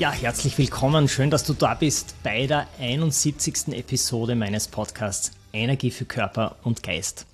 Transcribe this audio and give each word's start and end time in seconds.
Ja, 0.00 0.12
herzlich 0.12 0.56
willkommen. 0.56 1.08
Schön, 1.08 1.28
dass 1.28 1.44
du 1.44 1.52
da 1.52 1.74
bist 1.74 2.14
bei 2.22 2.46
der 2.46 2.66
71. 2.78 3.68
Episode 3.74 4.34
meines 4.34 4.66
Podcasts 4.66 5.32
Energie 5.52 5.90
für 5.90 6.06
Körper 6.06 6.56
und 6.62 6.82
Geist. 6.82 7.26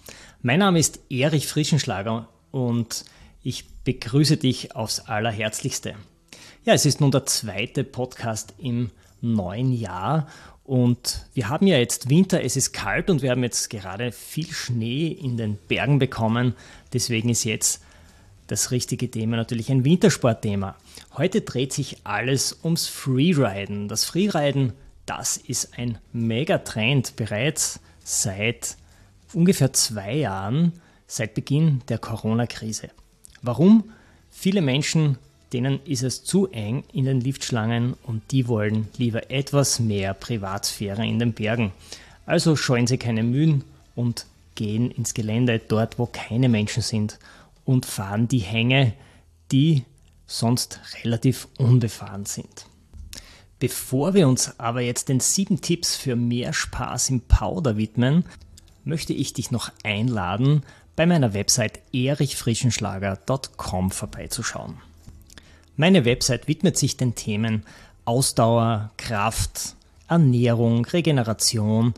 Mein 0.43 0.59
Name 0.59 0.81
ist 0.81 0.99
Erich 1.09 1.47
Frischenschlager 1.47 2.27
und 2.51 3.05
ich 3.45 3.69
begrüße 3.85 4.37
dich 4.37 4.75
aufs 4.75 4.99
Allerherzlichste. 4.99 5.95
Ja, 6.65 6.75
es 6.75 6.87
ist 6.87 7.01
nun 7.01 7.13
der 7.13 7.25
zweite 7.27 7.85
Podcast 7.85 8.53
im 8.59 8.91
neuen 9.21 9.73
Jahr 9.73 10.27
und 10.65 11.25
wir 11.35 11.49
haben 11.49 11.69
ja 11.69 11.79
jetzt 11.79 12.11
Winter, 12.11 12.43
es 12.43 12.57
ist 12.57 12.73
kalt 12.73 13.11
und 13.11 13.23
wir 13.23 13.31
haben 13.31 13.45
jetzt 13.45 13.71
gerade 13.71 14.11
viel 14.11 14.51
Schnee 14.51 15.07
in 15.07 15.37
den 15.37 15.57
Bergen 15.69 16.01
bekommen. 16.01 16.57
Deswegen 16.93 17.29
ist 17.29 17.45
jetzt 17.45 17.86
das 18.47 18.71
richtige 18.71 19.11
Thema 19.11 19.37
natürlich 19.37 19.71
ein 19.71 19.85
Wintersportthema. 19.85 20.77
Heute 21.17 21.41
dreht 21.41 21.73
sich 21.73 21.99
alles 22.05 22.59
ums 22.63 22.87
Freeriden. 22.87 23.89
Das 23.89 24.05
Freeriden, 24.05 24.73
das 25.05 25.37
ist 25.37 25.77
ein 25.79 25.99
Megatrend 26.13 27.17
bereits 27.17 27.81
seit 28.05 28.77
ungefähr 29.33 29.73
zwei 29.73 30.15
Jahren, 30.15 30.73
seit 31.07 31.35
Beginn 31.35 31.83
der 31.89 31.99
Corona-Krise. 31.99 32.91
Warum? 33.43 33.91
Viele 34.31 34.63
Menschen, 34.63 35.19
denen 35.53 35.81
ist 35.85 36.03
es 36.03 36.25
zu 36.25 36.49
eng 36.49 36.85
in 36.93 37.05
den 37.05 37.21
Liftschlangen 37.21 37.95
und 38.05 38.23
die 38.31 38.49
wollen 38.49 38.89
lieber 38.97 39.31
etwas 39.31 39.81
mehr 39.81 40.15
Privatsphäre 40.15 41.07
in 41.07 41.19
den 41.19 41.33
Bergen. 41.33 41.73
Also 42.27 42.57
scheuen 42.57 42.87
sie 42.87 42.99
keine 42.99 43.23
Mühen 43.23 43.65
und 43.95 44.27
gehen 44.57 44.91
ins 44.91 45.15
Gelände 45.15 45.61
dort, 45.61 45.99
wo 45.99 46.07
keine 46.07 46.49
Menschen 46.49 46.83
sind 46.83 47.19
und 47.67 47.85
fahren 47.85 48.29
die 48.29 48.39
Hänge, 48.39 48.95
die 49.53 49.85
sonst 50.27 50.81
relativ 51.05 51.49
unbefahren 51.59 52.25
sind. 52.25 52.67
Bevor 53.59 54.15
wir 54.15 54.29
uns 54.29 54.59
aber 54.59 54.81
jetzt 54.81 55.11
den 55.11 55.21
sieben 55.21 55.61
Tipps 55.61 55.95
für 55.97 56.17
mehr 56.17 56.53
Spaß 56.53 57.11
im 57.11 57.21
Powder 57.23 57.77
widmen, 57.77 58.25
möchte 58.85 59.13
ich 59.13 59.35
dich 59.35 59.51
noch 59.51 59.71
einladen, 59.83 60.63
bei 60.95 61.05
meiner 61.07 61.35
Website 61.35 61.81
erichfrischenschlager.com 61.93 63.91
vorbeizuschauen. 63.91 64.79
Meine 65.77 66.07
Website 66.07 66.49
widmet 66.49 66.79
sich 66.79 66.97
den 66.97 67.15
Themen 67.15 67.65
Ausdauer, 68.07 68.91
Kraft, 68.97 69.77
Ernährung, 70.09 70.85
Regeneration, 70.87 71.93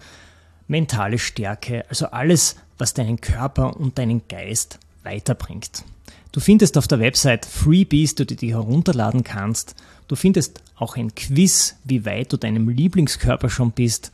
mentale 0.66 1.18
Stärke, 1.18 1.84
also 1.88 2.06
alles, 2.06 2.56
was 2.78 2.94
deinen 2.94 3.20
Körper 3.20 3.76
und 3.76 3.98
deinen 3.98 4.26
Geist 4.28 4.78
weiterbringt. 5.08 5.84
Du 6.32 6.40
findest 6.40 6.76
auf 6.76 6.86
der 6.86 7.00
Website 7.00 7.46
Freebies, 7.46 8.14
die 8.14 8.26
du 8.26 8.36
dir 8.36 8.56
herunterladen 8.56 9.24
kannst. 9.24 9.74
Du 10.08 10.14
findest 10.14 10.62
auch 10.76 10.96
ein 10.96 11.14
Quiz, 11.14 11.76
wie 11.84 12.04
weit 12.04 12.32
du 12.32 12.36
deinem 12.36 12.68
Lieblingskörper 12.68 13.48
schon 13.48 13.72
bist. 13.72 14.12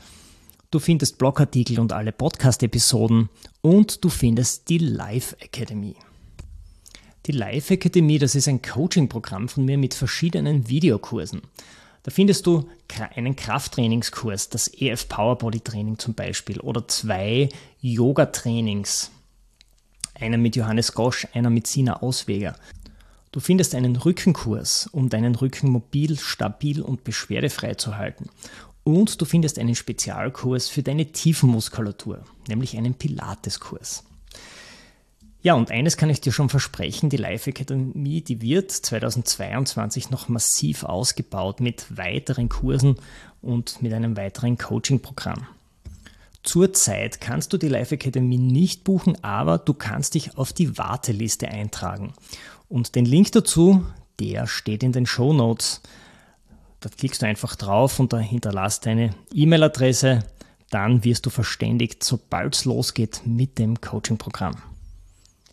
Du 0.71 0.78
findest 0.78 1.19
Blogartikel 1.19 1.81
und 1.81 1.93
alle 1.93 2.12
Podcast-Episoden 2.12 3.28
und 3.60 4.04
du 4.04 4.09
findest 4.09 4.69
die 4.69 4.78
Live 4.78 5.37
Academy. 5.41 5.97
Die 7.27 7.33
Live 7.33 7.71
Academy, 7.71 8.19
das 8.19 8.34
ist 8.34 8.49
ein 8.49 8.62
Coaching-Programm 8.62 9.49
von 9.49 9.65
mir 9.65 9.78
mit 9.78 9.94
verschiedenen 9.94 10.69
Videokursen. 10.69 11.43
Da 12.03 12.10
findest 12.10 12.47
du 12.47 12.69
einen 13.15 13.34
Krafttrainingskurs, 13.34 14.50
das 14.50 14.69
EF 14.69 15.09
Power 15.09 15.38
Body 15.38 15.60
Training 15.60 15.99
zum 15.99 16.15
Beispiel, 16.15 16.60
oder 16.60 16.87
zwei 16.87 17.49
Yoga-Trainings 17.81 19.10
einer 20.14 20.38
mit 20.38 20.56
Johannes 20.56 20.94
Gosch, 20.94 21.26
einer 21.32 21.50
mit 21.50 21.66
Sina 21.66 22.00
Ausweger. 22.02 22.56
Du 23.32 23.41
findest 23.41 23.75
einen 23.75 23.97
Rückenkurs, 23.97 24.88
um 24.92 25.08
deinen 25.08 25.34
Rücken 25.34 25.69
mobil, 25.69 26.19
stabil 26.19 26.80
und 26.80 27.02
beschwerdefrei 27.04 27.75
zu 27.75 27.97
halten. 27.97 28.30
Und 28.84 29.20
du 29.20 29.24
findest 29.24 29.58
einen 29.58 29.74
Spezialkurs 29.74 30.69
für 30.69 30.82
deine 30.82 31.06
Tiefenmuskulatur, 31.06 32.22
nämlich 32.48 32.76
einen 32.76 32.94
Pilateskurs. 32.94 34.04
Ja, 35.42 35.54
und 35.54 35.70
eines 35.70 35.97
kann 35.97 36.08
ich 36.08 36.22
dir 36.22 36.32
schon 36.32 36.48
versprechen, 36.48 37.10
die 37.10 37.19
Life 37.19 37.50
Academy, 37.50 38.22
die 38.22 38.41
wird 38.41 38.70
2022 38.70 40.10
noch 40.10 40.28
massiv 40.28 40.84
ausgebaut 40.84 41.60
mit 41.60 41.98
weiteren 41.98 42.48
Kursen 42.48 42.97
und 43.42 43.82
mit 43.82 43.92
einem 43.92 44.16
weiteren 44.16 44.56
Coaching-Programm. 44.56 45.47
Zurzeit 46.54 47.20
kannst 47.20 47.53
du 47.53 47.59
die 47.59 47.66
Live 47.66 47.91
Academy 47.91 48.38
nicht 48.38 48.84
buchen, 48.84 49.19
aber 49.25 49.59
du 49.59 49.75
kannst 49.75 50.15
dich 50.15 50.38
auf 50.38 50.53
die 50.53 50.78
Warteliste 50.78 51.48
eintragen. 51.48 52.12
Und 52.69 52.94
den 52.94 53.06
Link 53.06 53.32
dazu, 53.32 53.84
der 54.20 54.47
steht 54.47 54.84
in 54.84 54.92
den 54.92 55.04
Show 55.04 55.32
Notes. 55.32 55.81
Da 56.78 56.91
klickst 56.91 57.22
du 57.22 57.26
einfach 57.26 57.56
drauf 57.56 57.98
und 57.98 58.12
da 58.12 58.20
hinterlasst 58.20 58.87
deine 58.87 59.16
E-Mail-Adresse. 59.32 60.20
Dann 60.70 61.03
wirst 61.03 61.26
du 61.26 61.31
verständigt, 61.31 62.04
sobald 62.04 62.54
es 62.54 62.65
losgeht 62.65 63.22
mit 63.25 63.59
dem 63.59 63.81
Coaching-Programm. 63.81 64.54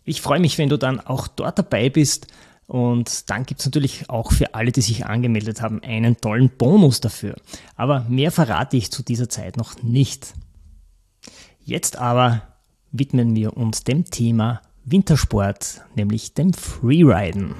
Ich 0.04 0.22
freue 0.22 0.38
mich, 0.38 0.56
wenn 0.56 0.68
du 0.68 0.78
dann 0.78 1.00
auch 1.00 1.26
dort 1.26 1.58
dabei 1.58 1.90
bist. 1.90 2.28
Und 2.68 3.28
dann 3.28 3.44
gibt 3.44 3.58
es 3.58 3.66
natürlich 3.66 4.08
auch 4.08 4.30
für 4.30 4.54
alle, 4.54 4.70
die 4.70 4.82
sich 4.82 5.04
angemeldet 5.04 5.62
haben, 5.62 5.82
einen 5.82 6.20
tollen 6.20 6.48
Bonus 6.48 7.00
dafür. 7.00 7.34
Aber 7.74 8.06
mehr 8.08 8.30
verrate 8.30 8.76
ich 8.76 8.92
zu 8.92 9.02
dieser 9.02 9.28
Zeit 9.28 9.56
noch 9.56 9.82
nicht. 9.82 10.34
Jetzt 11.64 11.96
aber 11.96 12.42
widmen 12.90 13.36
wir 13.36 13.56
uns 13.56 13.84
dem 13.84 14.04
Thema 14.04 14.62
Wintersport, 14.84 15.82
nämlich 15.94 16.34
dem 16.34 16.52
Freeriden. 16.52 17.54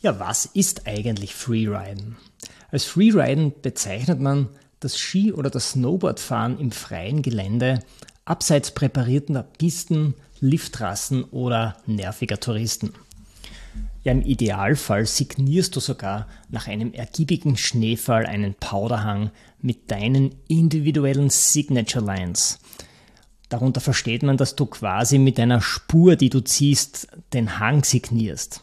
Ja, 0.00 0.18
was 0.18 0.46
ist 0.46 0.86
eigentlich 0.86 1.34
Freeriden? 1.34 2.16
Als 2.70 2.84
Freeriden 2.84 3.52
bezeichnet 3.60 4.20
man 4.20 4.48
das 4.80 4.98
Ski- 4.98 5.32
oder 5.32 5.50
das 5.50 5.72
Snowboardfahren 5.72 6.58
im 6.58 6.70
freien 6.70 7.20
Gelände 7.20 7.80
abseits 8.24 8.70
präparierter 8.70 9.42
Pisten, 9.42 10.14
Liftrassen 10.40 11.24
oder 11.24 11.76
nerviger 11.86 12.40
Touristen. 12.40 12.94
Ja, 14.02 14.12
im 14.12 14.22
Idealfall 14.22 15.06
signierst 15.06 15.74
du 15.76 15.80
sogar 15.80 16.28
nach 16.50 16.68
einem 16.68 16.92
ergiebigen 16.92 17.56
Schneefall 17.56 18.26
einen 18.26 18.54
Powderhang 18.54 19.30
mit 19.60 19.90
deinen 19.90 20.34
individuellen 20.46 21.30
Signature 21.30 22.04
Lines. 22.04 22.58
Darunter 23.48 23.80
versteht 23.80 24.22
man, 24.22 24.36
dass 24.36 24.56
du 24.56 24.66
quasi 24.66 25.18
mit 25.18 25.40
einer 25.40 25.60
Spur, 25.60 26.16
die 26.16 26.28
du 26.28 26.40
ziehst, 26.40 27.08
den 27.32 27.58
Hang 27.58 27.84
signierst. 27.84 28.60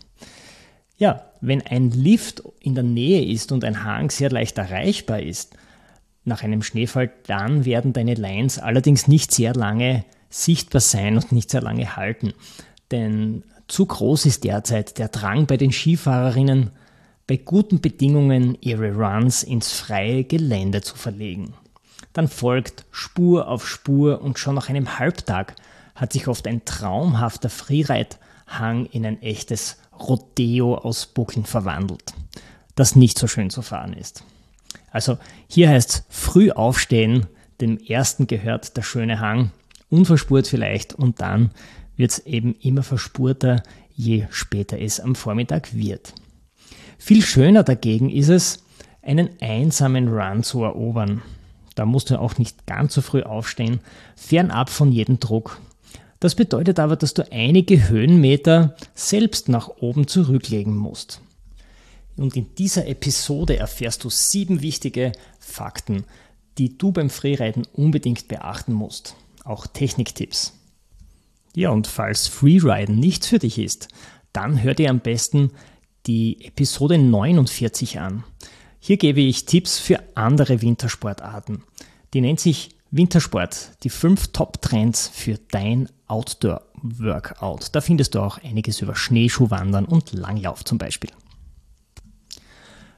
Ja, 0.97 1.31
wenn 1.41 1.61
ein 1.61 1.89
Lift 1.89 2.43
in 2.59 2.75
der 2.75 2.83
Nähe 2.83 3.25
ist 3.25 3.51
und 3.51 3.63
ein 3.63 3.83
Hang 3.83 4.11
sehr 4.11 4.29
leicht 4.29 4.59
erreichbar 4.59 5.21
ist, 5.21 5.55
nach 6.23 6.43
einem 6.43 6.61
Schneefall, 6.61 7.11
dann 7.25 7.65
werden 7.65 7.93
deine 7.93 8.13
Lines 8.13 8.59
allerdings 8.59 9.07
nicht 9.07 9.31
sehr 9.31 9.55
lange 9.55 10.05
sichtbar 10.29 10.81
sein 10.81 11.15
und 11.15 11.31
nicht 11.31 11.49
sehr 11.49 11.61
lange 11.61 11.95
halten. 11.95 12.33
Denn 12.91 13.43
zu 13.71 13.85
groß 13.85 14.25
ist 14.25 14.43
derzeit 14.43 14.97
der 14.97 15.07
Drang 15.07 15.45
bei 15.45 15.55
den 15.55 15.71
Skifahrerinnen, 15.71 16.71
bei 17.25 17.37
guten 17.37 17.79
Bedingungen 17.79 18.57
ihre 18.59 18.91
Runs 18.91 19.43
ins 19.43 19.71
freie 19.71 20.25
Gelände 20.25 20.81
zu 20.81 20.97
verlegen. 20.97 21.53
Dann 22.11 22.27
folgt 22.27 22.83
Spur 22.91 23.47
auf 23.47 23.65
Spur 23.65 24.21
und 24.21 24.37
schon 24.37 24.55
nach 24.55 24.67
einem 24.67 24.99
Halbtag 24.99 25.55
hat 25.95 26.11
sich 26.11 26.27
oft 26.27 26.47
ein 26.47 26.65
traumhafter 26.65 27.49
Freeride-Hang 27.49 28.87
in 28.87 29.05
ein 29.05 29.21
echtes 29.21 29.77
Rodeo 29.97 30.75
aus 30.75 31.05
Buckeln 31.05 31.45
verwandelt, 31.45 32.13
das 32.75 32.97
nicht 32.97 33.17
so 33.17 33.27
schön 33.27 33.49
zu 33.49 33.61
fahren 33.61 33.93
ist. 33.93 34.25
Also 34.91 35.17
hier 35.47 35.69
heißt 35.69 36.03
früh 36.09 36.51
aufstehen, 36.51 37.27
dem 37.61 37.77
ersten 37.77 38.27
gehört 38.27 38.75
der 38.75 38.81
schöne 38.81 39.21
Hang, 39.21 39.51
unverspurt 39.89 40.47
vielleicht 40.47 40.93
und 40.93 41.21
dann 41.21 41.51
wird 42.01 42.11
es 42.11 42.25
eben 42.25 42.55
immer 42.55 42.81
verspurter, 42.81 43.61
je 43.95 44.25
später 44.31 44.79
es 44.79 44.99
am 44.99 45.13
Vormittag 45.13 45.75
wird. 45.75 46.15
Viel 46.97 47.21
schöner 47.21 47.63
dagegen 47.63 48.09
ist 48.09 48.29
es, 48.29 48.63
einen 49.03 49.29
einsamen 49.39 50.07
Run 50.07 50.41
zu 50.41 50.63
erobern. 50.63 51.21
Da 51.75 51.85
musst 51.85 52.09
du 52.09 52.19
auch 52.19 52.39
nicht 52.39 52.65
ganz 52.65 52.95
so 52.95 53.01
früh 53.01 53.21
aufstehen, 53.21 53.79
fernab 54.15 54.71
von 54.71 54.91
jedem 54.91 55.19
Druck. 55.19 55.61
Das 56.19 56.33
bedeutet 56.33 56.79
aber, 56.79 56.95
dass 56.95 57.13
du 57.13 57.31
einige 57.31 57.87
Höhenmeter 57.87 58.75
selbst 58.95 59.47
nach 59.47 59.69
oben 59.79 60.07
zurücklegen 60.07 60.75
musst. 60.75 61.21
Und 62.17 62.35
in 62.35 62.53
dieser 62.55 62.87
Episode 62.87 63.57
erfährst 63.57 64.03
du 64.03 64.09
sieben 64.09 64.61
wichtige 64.61 65.11
Fakten, 65.39 66.03
die 66.57 66.79
du 66.79 66.91
beim 66.91 67.11
Freeriden 67.11 67.67
unbedingt 67.73 68.27
beachten 68.27 68.73
musst. 68.73 69.15
Auch 69.43 69.67
Techniktipps. 69.67 70.53
Ja, 71.55 71.69
und 71.69 71.87
falls 71.87 72.27
Freeriden 72.27 72.99
nichts 72.99 73.27
für 73.27 73.39
dich 73.39 73.57
ist, 73.59 73.89
dann 74.33 74.61
hör 74.63 74.73
dir 74.73 74.89
am 74.89 74.99
besten 74.99 75.51
die 76.07 76.45
Episode 76.45 76.97
49 76.97 77.99
an. 77.99 78.23
Hier 78.79 78.97
gebe 78.97 79.21
ich 79.21 79.45
Tipps 79.45 79.77
für 79.77 79.99
andere 80.15 80.61
Wintersportarten. 80.61 81.63
Die 82.13 82.21
nennt 82.21 82.39
sich 82.39 82.69
Wintersport, 82.89 83.71
die 83.83 83.89
fünf 83.89 84.29
Top-Trends 84.29 85.07
für 85.13 85.37
dein 85.51 85.87
Outdoor-Workout. 86.07 87.73
Da 87.73 87.81
findest 87.81 88.15
du 88.15 88.19
auch 88.19 88.37
einiges 88.39 88.81
über 88.81 88.95
Schneeschuhwandern 88.95 89.85
und 89.85 90.13
Langlauf 90.13 90.65
zum 90.65 90.77
Beispiel. 90.77 91.11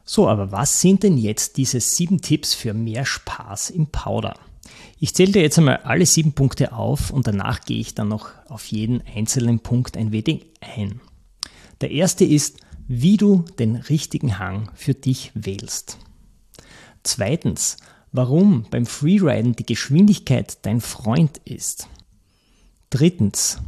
So, 0.06 0.28
aber 0.28 0.52
was 0.52 0.82
sind 0.82 1.04
denn 1.04 1.18
jetzt 1.18 1.58
diese 1.58 1.80
sieben 1.80 2.22
Tipps 2.22 2.54
für 2.54 2.74
mehr 2.74 3.06
Spaß 3.06 3.70
im 3.70 3.88
Powder? 3.88 4.36
Ich 5.00 5.14
zähle 5.14 5.34
dir 5.34 5.42
jetzt 5.42 5.58
einmal 5.58 5.78
alle 5.84 6.06
sieben 6.06 6.34
Punkte 6.34 6.74
auf 6.74 7.12
und 7.12 7.28
danach 7.28 7.62
gehe 7.62 7.80
ich 7.80 7.96
dann 7.96 8.08
noch 8.08 8.30
auf 8.48 8.66
jeden 8.68 9.02
einzelnen 9.16 9.60
Punkt 9.60 9.98
ein 9.98 10.12
wenig 10.12 10.46
ein. 10.62 11.02
Der 11.82 11.92
erste 11.92 12.24
ist, 12.24 12.58
wie 12.88 13.18
du 13.18 13.46
den 13.60 13.76
richtigen 13.76 14.40
Hang 14.40 14.72
für 14.76 14.94
dich 14.94 15.32
wählst. 15.34 15.98
Zweitens, 17.04 17.78
warum 18.12 18.66
beim 18.70 18.86
Freeriden 18.86 19.56
die 19.56 19.66
Geschwindigkeit 19.66 20.66
dein 20.66 20.80
Freund 20.80 21.42
ist. 21.46 21.88
Drittens, 22.90 23.60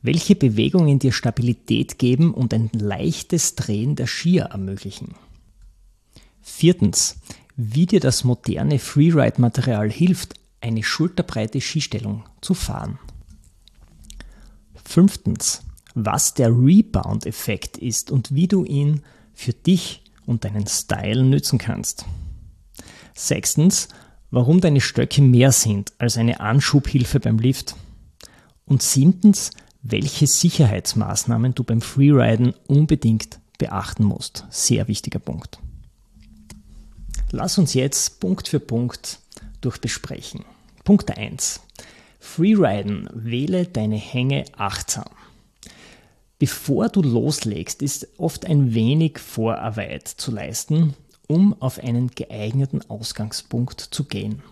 welche 0.00 0.34
Bewegungen 0.34 0.98
dir 0.98 1.12
Stabilität 1.12 1.98
geben 1.98 2.34
und 2.34 2.52
ein 2.52 2.70
leichtes 2.72 3.54
Drehen 3.54 3.94
der 3.94 4.06
Skier 4.06 4.44
ermöglichen. 4.46 5.14
Viertens, 6.40 7.16
wie 7.56 7.86
dir 7.86 8.00
das 8.00 8.24
moderne 8.24 8.78
Freeride-Material 8.78 9.90
hilft, 9.90 10.34
eine 10.60 10.82
schulterbreite 10.82 11.60
Skistellung 11.60 12.24
zu 12.40 12.54
fahren. 12.54 12.98
Fünftens, 14.84 15.62
was 15.94 16.34
der 16.34 16.50
Rebound-Effekt 16.50 17.78
ist 17.78 18.10
und 18.10 18.34
wie 18.34 18.48
du 18.48 18.64
ihn 18.64 19.02
für 19.34 19.52
dich 19.52 20.02
und 20.26 20.44
deinen 20.44 20.66
Style 20.66 21.24
nützen 21.24 21.58
kannst. 21.58 22.04
Sechstens, 23.14 23.88
warum 24.30 24.60
deine 24.60 24.80
Stöcke 24.80 25.20
mehr 25.22 25.52
sind 25.52 25.92
als 25.98 26.16
eine 26.16 26.40
Anschubhilfe 26.40 27.20
beim 27.20 27.38
Lift. 27.38 27.76
Und 28.64 28.82
siebtens, 28.82 29.50
welche 29.82 30.26
Sicherheitsmaßnahmen 30.26 31.54
du 31.54 31.64
beim 31.64 31.80
Freeriden 31.80 32.54
unbedingt 32.66 33.40
beachten 33.58 34.04
musst. 34.04 34.46
Sehr 34.50 34.88
wichtiger 34.88 35.18
Punkt. 35.18 35.58
Lass 37.34 37.56
uns 37.56 37.72
jetzt 37.72 38.20
Punkt 38.20 38.46
für 38.46 38.60
Punkt 38.60 39.18
durchbesprechen. 39.62 40.44
Punkt 40.84 41.16
1. 41.16 41.60
Freeriden. 42.20 43.08
Wähle 43.14 43.64
deine 43.64 43.96
Hänge 43.96 44.44
achtsam. 44.54 45.08
Bevor 46.38 46.90
du 46.90 47.00
loslegst, 47.00 47.80
ist 47.80 48.06
oft 48.18 48.44
ein 48.44 48.74
wenig 48.74 49.18
Vorarbeit 49.18 50.08
zu 50.08 50.30
leisten, 50.30 50.94
um 51.26 51.58
auf 51.62 51.78
einen 51.78 52.10
geeigneten 52.10 52.82
Ausgangspunkt 52.90 53.80
zu 53.80 54.04
gehen. 54.04 54.42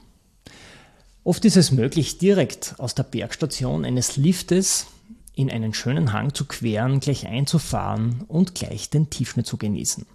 Oft 1.23 1.45
ist 1.45 1.59
es 1.59 1.73
möglich, 1.73 2.17
direkt 2.17 2.77
aus 2.79 2.95
der 2.95 3.03
Bergstation 3.03 3.85
eines 3.85 4.17
Liftes 4.17 4.87
in 5.35 5.51
einen 5.51 5.75
schönen 5.75 6.15
Hang 6.15 6.33
zu 6.33 6.47
queren, 6.47 7.01
gleich 7.01 7.27
einzufahren 7.27 8.25
und 8.27 8.55
gleich 8.55 8.89
den 8.89 9.11
Tiefschnitt 9.11 9.47
zu 9.47 9.59
genießen. 9.59 10.07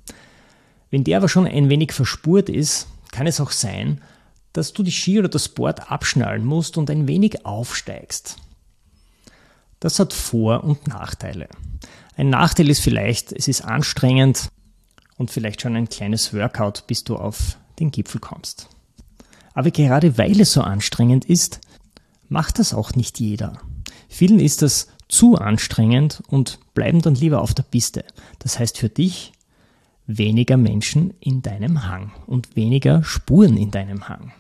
Wenn 0.96 1.04
der 1.04 1.18
aber 1.18 1.28
schon 1.28 1.46
ein 1.46 1.68
wenig 1.68 1.92
verspurt 1.92 2.48
ist, 2.48 2.88
kann 3.12 3.28
es 3.28 3.42
auch 3.42 3.52
sein, 3.52 4.02
dass 4.54 4.72
du 4.72 4.82
die 4.82 4.94
Ski 4.94 5.20
oder 5.20 5.28
das 5.28 5.50
Board 5.50 5.92
abschnallen 5.92 6.46
musst 6.46 6.78
und 6.78 6.90
ein 6.90 7.06
wenig 7.06 7.46
aufsteigst. 7.46 8.38
Das 9.82 10.00
hat 10.00 10.14
Vor- 10.14 10.64
und 10.64 10.88
Nachteile. 10.88 11.50
Ein 12.16 12.30
Nachteil 12.30 12.70
ist 12.70 12.80
vielleicht, 12.80 13.34
es 13.34 13.50
ist 13.50 13.60
anstrengend 13.60 14.48
und 15.18 15.32
vielleicht 15.32 15.60
schon 15.62 15.76
ein 15.76 15.90
kleines 15.90 16.34
Workout, 16.34 16.88
bis 16.88 17.04
du 17.04 17.18
auf 17.18 17.58
den 17.78 17.92
Gipfel 17.92 18.22
kommst. 18.22 18.70
Aber 19.54 19.72
gerade 19.72 20.18
weil 20.18 20.40
es 20.40 20.54
so 20.54 20.62
anstrengend 20.62 21.26
ist, 21.26 21.60
macht 22.30 22.58
das 22.58 22.74
auch 22.74 22.96
nicht 22.96 23.20
jeder. 23.20 23.60
Vielen 24.08 24.40
ist 24.40 24.62
das 24.62 24.88
zu 25.10 25.36
anstrengend 25.36 26.24
und 26.30 26.60
bleiben 26.74 27.02
dann 27.02 27.16
lieber 27.16 27.42
auf 27.42 27.54
der 27.54 27.64
Piste. 27.64 28.06
Das 28.40 28.60
heißt 28.60 28.78
für 28.78 28.88
dich 28.88 29.34
weniger 30.08 30.58
Menschen 30.58 31.14
in 31.20 31.42
deinem 31.42 31.88
Hang 31.88 32.12
und 32.28 32.56
weniger 32.56 33.04
Spuren 33.04 33.58
in 33.58 33.72
deinem 33.72 34.08
Hang. 34.08 34.32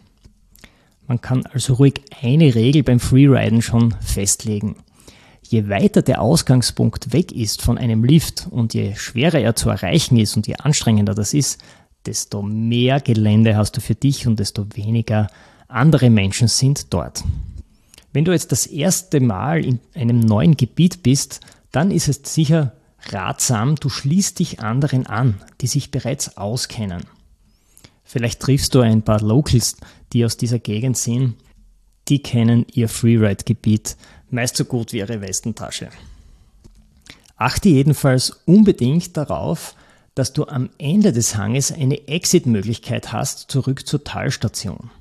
Man 1.07 1.21
kann 1.21 1.45
also 1.45 1.75
ruhig 1.75 2.01
eine 2.21 2.55
Regel 2.55 2.83
beim 2.83 2.99
Freeriden 2.99 3.61
schon 3.61 3.93
festlegen. 4.01 4.75
Je 5.43 5.69
weiter 5.69 6.01
der 6.01 6.21
Ausgangspunkt 6.21 7.13
weg 7.13 7.31
ist 7.31 7.61
von 7.61 7.77
einem 7.77 8.03
Lift 8.03 8.47
und 8.49 8.73
je 8.73 8.95
schwerer 8.95 9.39
er 9.39 9.55
zu 9.55 9.69
erreichen 9.69 10.17
ist 10.17 10.35
und 10.35 10.47
je 10.47 10.55
anstrengender 10.55 11.13
das 11.13 11.33
ist, 11.33 11.61
desto 12.05 12.41
mehr 12.41 12.99
Gelände 12.99 13.55
hast 13.55 13.77
du 13.77 13.81
für 13.81 13.95
dich 13.95 14.27
und 14.27 14.39
desto 14.39 14.65
weniger 14.75 15.27
andere 15.67 16.09
Menschen 16.09 16.47
sind 16.47 16.93
dort. 16.93 17.23
Wenn 18.13 18.25
du 18.25 18.31
jetzt 18.31 18.51
das 18.51 18.65
erste 18.65 19.19
Mal 19.19 19.65
in 19.65 19.79
einem 19.93 20.19
neuen 20.19 20.57
Gebiet 20.57 21.03
bist, 21.03 21.41
dann 21.71 21.91
ist 21.91 22.07
es 22.07 22.21
sicher 22.23 22.73
ratsam, 23.11 23.75
du 23.75 23.89
schließt 23.89 24.39
dich 24.39 24.59
anderen 24.59 25.05
an, 25.05 25.41
die 25.61 25.67
sich 25.67 25.91
bereits 25.91 26.37
auskennen. 26.37 27.03
Vielleicht 28.03 28.41
triffst 28.41 28.75
du 28.75 28.81
ein 28.81 29.01
paar 29.01 29.21
Locals, 29.21 29.77
die 30.13 30.25
aus 30.25 30.37
dieser 30.37 30.59
Gegend 30.59 30.97
sind. 30.97 31.35
Die 32.07 32.21
kennen 32.21 32.65
ihr 32.71 32.87
Freeride-Gebiet 32.87 33.97
meist 34.35 34.57
so 34.57 34.65
gut 34.65 34.93
wie 34.93 34.99
ihre 34.99 35.21
Westentasche. 35.21 35.89
Achte 37.37 37.69
jedenfalls 37.69 38.41
unbedingt 38.45 39.17
darauf, 39.17 39.75
dass 40.13 40.31
du 40.31 40.45
am 40.45 40.69
Ende 40.77 41.11
des 41.11 41.35
Hanges 41.35 41.71
eine 41.71 42.07
Exit-Möglichkeit 42.07 43.11
hast 43.11 43.51
zurück 43.51 43.85
zur 43.87 44.03
Talstation. 44.03 44.91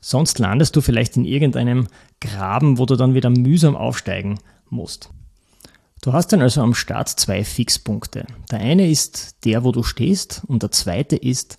Sonst 0.00 0.38
landest 0.38 0.74
du 0.74 0.80
vielleicht 0.80 1.16
in 1.16 1.24
irgendeinem 1.24 1.86
Graben, 2.20 2.78
wo 2.78 2.86
du 2.86 2.96
dann 2.96 3.14
wieder 3.14 3.30
mühsam 3.30 3.76
aufsteigen 3.76 4.40
musst. 4.68 5.10
Du 6.06 6.12
hast 6.12 6.28
dann 6.28 6.40
also 6.40 6.60
am 6.60 6.72
Start 6.72 7.08
zwei 7.08 7.42
Fixpunkte. 7.42 8.26
Der 8.52 8.60
eine 8.60 8.88
ist 8.88 9.44
der, 9.44 9.64
wo 9.64 9.72
du 9.72 9.82
stehst 9.82 10.42
und 10.46 10.62
der 10.62 10.70
zweite 10.70 11.16
ist 11.16 11.58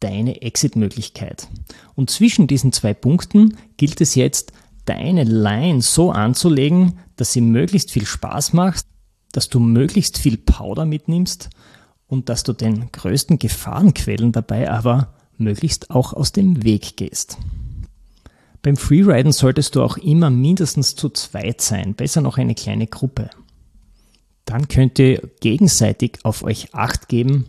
deine 0.00 0.40
Exit-Möglichkeit. 0.40 1.48
Und 1.94 2.08
zwischen 2.08 2.46
diesen 2.46 2.72
zwei 2.72 2.94
Punkten 2.94 3.58
gilt 3.76 4.00
es 4.00 4.14
jetzt, 4.14 4.54
deine 4.86 5.24
Line 5.24 5.82
so 5.82 6.10
anzulegen, 6.12 6.98
dass 7.16 7.34
sie 7.34 7.42
möglichst 7.42 7.90
viel 7.90 8.06
Spaß 8.06 8.54
macht, 8.54 8.86
dass 9.32 9.50
du 9.50 9.60
möglichst 9.60 10.16
viel 10.16 10.38
Powder 10.38 10.86
mitnimmst 10.86 11.50
und 12.06 12.30
dass 12.30 12.42
du 12.42 12.54
den 12.54 12.90
größten 12.90 13.38
Gefahrenquellen 13.38 14.32
dabei 14.32 14.70
aber 14.70 15.12
möglichst 15.36 15.90
auch 15.90 16.14
aus 16.14 16.32
dem 16.32 16.64
Weg 16.64 16.96
gehst. 16.96 17.36
Beim 18.62 18.78
Freeriden 18.78 19.32
solltest 19.32 19.74
du 19.74 19.82
auch 19.82 19.98
immer 19.98 20.30
mindestens 20.30 20.96
zu 20.96 21.10
zweit 21.10 21.60
sein, 21.60 21.92
besser 21.92 22.22
noch 22.22 22.38
eine 22.38 22.54
kleine 22.54 22.86
Gruppe. 22.86 23.28
Dann 24.44 24.68
könnt 24.68 24.98
ihr 24.98 25.30
gegenseitig 25.40 26.18
auf 26.24 26.42
euch 26.42 26.74
acht 26.74 27.08
geben 27.08 27.46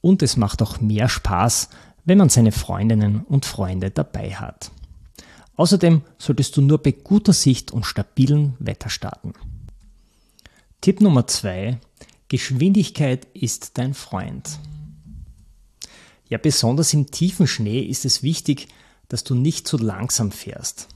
und 0.00 0.22
es 0.22 0.36
macht 0.36 0.62
auch 0.62 0.80
mehr 0.80 1.08
Spaß, 1.08 1.68
wenn 2.04 2.18
man 2.18 2.28
seine 2.28 2.52
Freundinnen 2.52 3.20
und 3.20 3.44
Freunde 3.44 3.90
dabei 3.90 4.34
hat. 4.34 4.70
Außerdem 5.56 6.02
solltest 6.18 6.56
du 6.56 6.62
nur 6.62 6.78
bei 6.78 6.92
guter 6.92 7.32
Sicht 7.32 7.70
und 7.70 7.84
stabilen 7.84 8.54
Wetter 8.58 8.88
starten. 8.88 9.34
Tipp 10.80 11.00
Nummer 11.02 11.26
zwei: 11.26 11.78
Geschwindigkeit 12.28 13.26
ist 13.34 13.76
dein 13.76 13.92
Freund. 13.92 14.58
Ja, 16.28 16.38
besonders 16.38 16.94
im 16.94 17.10
tiefen 17.10 17.46
Schnee 17.46 17.80
ist 17.80 18.04
es 18.04 18.22
wichtig, 18.22 18.68
dass 19.08 19.24
du 19.24 19.34
nicht 19.34 19.68
zu 19.68 19.76
langsam 19.76 20.30
fährst. 20.30 20.88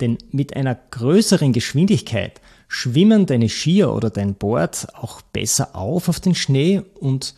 Denn 0.00 0.18
mit 0.30 0.54
einer 0.54 0.74
größeren 0.74 1.52
Geschwindigkeit 1.52 2.40
schwimmen 2.68 3.26
deine 3.26 3.48
Skier 3.48 3.92
oder 3.92 4.10
dein 4.10 4.34
Board 4.34 4.88
auch 4.94 5.20
besser 5.22 5.74
auf 5.76 6.08
auf 6.08 6.20
den 6.20 6.34
Schnee 6.34 6.82
und 7.00 7.34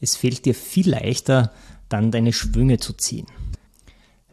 es 0.00 0.16
fällt 0.16 0.44
dir 0.44 0.54
viel 0.54 0.90
leichter, 0.90 1.52
dann 1.88 2.10
deine 2.10 2.32
Schwünge 2.32 2.78
zu 2.78 2.92
ziehen. 2.92 3.26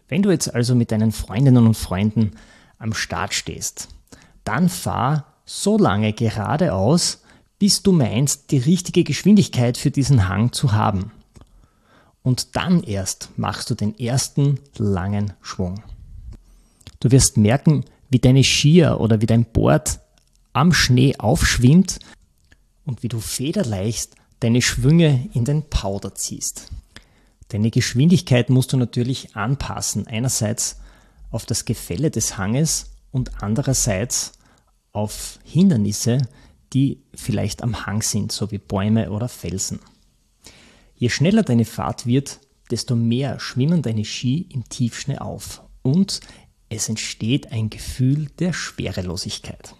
Wenn 0.08 0.22
du 0.22 0.32
jetzt 0.32 0.54
also 0.54 0.76
mit 0.76 0.92
deinen 0.92 1.12
Freundinnen 1.12 1.66
und 1.66 1.78
Freunden 1.78 2.32
am 2.78 2.94
Start 2.94 3.34
stehst, 3.34 3.88
dann 4.44 4.70
fahr 4.70 5.34
so 5.46 5.78
lange 5.78 6.14
geradeaus, 6.14 7.22
bis 7.60 7.82
du 7.82 7.92
meinst, 7.92 8.52
die 8.52 8.58
richtige 8.58 9.04
Geschwindigkeit 9.04 9.78
für 9.78 9.92
diesen 9.92 10.28
Hang 10.28 10.52
zu 10.52 10.74
haben. 10.74 11.12
und 12.24 12.56
dann 12.56 12.82
erst 12.84 13.30
machst 13.36 13.70
du 13.70 13.76
den 13.76 14.00
ersten 14.00 14.60
langen 14.78 15.34
Schwung. 15.42 15.84
Du 17.00 17.12
wirst 17.12 17.38
merken, 17.38 17.84
wie 18.10 18.20
deine 18.20 18.44
Skier 18.44 19.00
oder 19.02 19.22
wie 19.22 19.26
dein 19.26 19.46
Board 19.46 20.00
am 20.54 20.72
Schnee 20.74 21.16
aufschwimmt 21.18 22.00
und 22.86 23.04
wie 23.04 23.10
du 23.10 23.20
federleicht 23.20 24.16
deine 24.40 24.62
Schwünge 24.62 25.30
in 25.34 25.46
den 25.46 25.64
Powder 25.70 26.16
ziehst. 26.16 26.70
Deine 27.50 27.72
Geschwindigkeit 27.72 28.50
musst 28.50 28.74
du 28.74 28.78
natürlich 28.78 29.36
anpassen. 29.36 30.08
Einerseits 30.08 30.80
auf 31.32 31.46
das 31.46 31.66
Gefälle 31.66 32.12
des 32.12 32.38
Hanges 32.38 32.92
und 33.12 33.44
andererseits 33.44 34.34
auf 34.92 35.40
Hindernisse, 35.44 36.28
die 36.74 37.04
vielleicht 37.14 37.64
am 37.64 37.86
Hang 37.86 38.02
sind, 38.02 38.32
so 38.32 38.52
wie 38.52 38.58
Bäume 38.58 39.12
oder 39.12 39.28
Felsen. 39.28 39.80
Je 40.96 41.10
schneller 41.10 41.44
deine 41.44 41.66
Fahrt 41.66 42.06
wird, 42.06 42.40
desto 42.72 42.96
mehr 42.96 43.40
schwimmen 43.40 43.82
deine 43.82 44.06
Ski 44.06 44.48
im 44.50 44.68
Tiefschnee 44.70 45.18
auf 45.18 45.64
und 45.82 46.22
es 46.70 46.90
entsteht 46.90 47.52
ein 47.52 47.70
Gefühl 47.70 48.30
der 48.40 48.54
Schwerelosigkeit. 48.54 49.76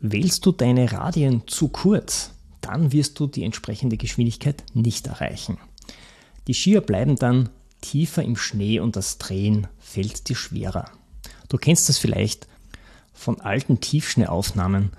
Wählst 0.00 0.46
du 0.46 0.52
deine 0.52 0.92
Radien 0.92 1.42
zu 1.46 1.68
kurz, 1.68 2.32
dann 2.60 2.92
wirst 2.92 3.18
du 3.20 3.26
die 3.26 3.44
entsprechende 3.44 3.96
Geschwindigkeit 3.96 4.64
nicht 4.74 5.06
erreichen. 5.06 5.58
Die 6.46 6.54
Skier 6.54 6.80
bleiben 6.80 7.16
dann 7.16 7.50
tiefer 7.80 8.22
im 8.22 8.36
Schnee 8.36 8.80
und 8.80 8.96
das 8.96 9.18
Drehen 9.18 9.66
fällt 9.78 10.28
dir 10.28 10.36
schwerer. 10.36 10.90
Du 11.48 11.56
kennst 11.56 11.88
das 11.88 11.98
vielleicht 11.98 12.46
von 13.12 13.40
alten 13.40 13.80
Tiefschneeaufnahmen, 13.80 14.90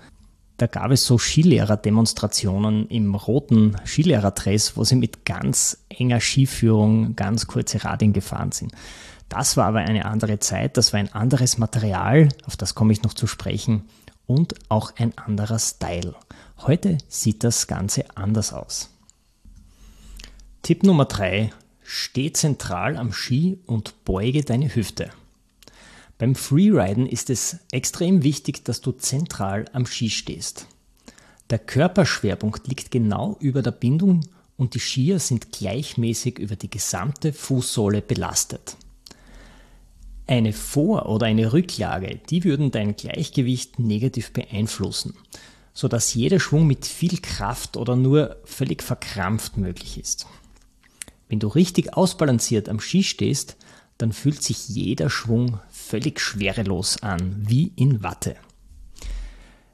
da 0.62 0.68
gab 0.68 0.92
es 0.92 1.04
so 1.04 1.18
Skilehrer-Demonstrationen 1.18 2.86
im 2.86 3.16
roten 3.16 3.76
Skilehrerdress, 3.84 4.76
wo 4.76 4.84
sie 4.84 4.94
mit 4.94 5.24
ganz 5.24 5.78
enger 5.88 6.20
Skiführung 6.20 7.16
ganz 7.16 7.48
kurze 7.48 7.82
Radien 7.82 8.12
gefahren 8.12 8.52
sind. 8.52 8.70
Das 9.28 9.56
war 9.56 9.66
aber 9.66 9.80
eine 9.80 10.04
andere 10.04 10.38
Zeit, 10.38 10.76
das 10.76 10.92
war 10.92 11.00
ein 11.00 11.12
anderes 11.12 11.58
Material, 11.58 12.28
auf 12.44 12.56
das 12.56 12.76
komme 12.76 12.92
ich 12.92 13.02
noch 13.02 13.14
zu 13.14 13.26
sprechen, 13.26 13.82
und 14.26 14.54
auch 14.68 14.96
ein 14.96 15.16
anderer 15.18 15.58
Style. 15.58 16.14
Heute 16.58 16.98
sieht 17.08 17.44
das 17.44 17.66
Ganze 17.66 18.04
anders 18.16 18.52
aus. 18.52 18.90
Tipp 20.62 20.84
Nummer 20.84 21.06
3. 21.06 21.52
Steh 21.82 22.32
zentral 22.32 22.96
am 22.96 23.12
Ski 23.12 23.58
und 23.66 24.04
beuge 24.04 24.42
deine 24.42 24.74
Hüfte. 24.74 25.10
Beim 26.18 26.36
Freeriden 26.36 27.06
ist 27.06 27.30
es 27.30 27.56
extrem 27.72 28.22
wichtig, 28.22 28.64
dass 28.64 28.80
du 28.80 28.92
zentral 28.92 29.64
am 29.72 29.86
Ski 29.86 30.08
stehst. 30.08 30.68
Der 31.50 31.58
Körperschwerpunkt 31.58 32.68
liegt 32.68 32.90
genau 32.92 33.36
über 33.40 33.60
der 33.60 33.72
Bindung 33.72 34.20
und 34.56 34.74
die 34.74 34.80
Skier 34.80 35.18
sind 35.18 35.50
gleichmäßig 35.50 36.38
über 36.38 36.54
die 36.54 36.70
gesamte 36.70 37.32
Fußsohle 37.32 38.00
belastet. 38.00 38.76
Eine 40.32 40.54
Vor- 40.54 41.10
oder 41.10 41.26
eine 41.26 41.52
Rücklage, 41.52 42.18
die 42.30 42.42
würden 42.44 42.70
dein 42.70 42.96
Gleichgewicht 42.96 43.78
negativ 43.78 44.32
beeinflussen, 44.32 45.12
sodass 45.74 46.14
jeder 46.14 46.40
Schwung 46.40 46.66
mit 46.66 46.86
viel 46.86 47.18
Kraft 47.18 47.76
oder 47.76 47.96
nur 47.96 48.38
völlig 48.44 48.82
verkrampft 48.82 49.58
möglich 49.58 50.00
ist. 50.00 50.26
Wenn 51.28 51.38
du 51.38 51.48
richtig 51.48 51.98
ausbalanciert 51.98 52.70
am 52.70 52.80
Ski 52.80 53.02
stehst, 53.02 53.58
dann 53.98 54.12
fühlt 54.12 54.42
sich 54.42 54.70
jeder 54.70 55.10
Schwung 55.10 55.60
völlig 55.70 56.18
schwerelos 56.18 57.02
an, 57.02 57.36
wie 57.46 57.70
in 57.76 58.02
Watte. 58.02 58.36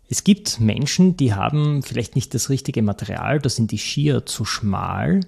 Es 0.08 0.24
gibt 0.24 0.58
Menschen, 0.58 1.16
die 1.16 1.34
haben 1.34 1.84
vielleicht 1.84 2.16
nicht 2.16 2.34
das 2.34 2.50
richtige 2.50 2.82
Material, 2.82 3.38
da 3.38 3.48
sind 3.48 3.70
die 3.70 3.78
Skier 3.78 4.26
zu 4.26 4.44
schmal 4.44 5.20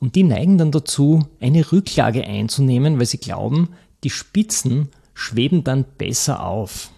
und 0.00 0.16
die 0.16 0.24
neigen 0.24 0.58
dann 0.58 0.72
dazu, 0.72 1.24
eine 1.38 1.70
Rücklage 1.70 2.24
einzunehmen, 2.24 2.98
weil 2.98 3.06
sie 3.06 3.18
glauben, 3.18 3.68
die 4.04 4.10
Spitzen 4.10 4.88
schweben 5.14 5.64
dann 5.64 5.84
besser 5.84 6.44
auf. 6.44 6.90